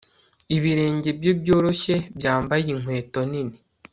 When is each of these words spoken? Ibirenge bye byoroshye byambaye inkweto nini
Ibirenge 0.55 1.09
bye 1.17 1.31
byoroshye 1.41 1.95
byambaye 2.17 2.65
inkweto 2.73 3.19
nini 3.31 3.57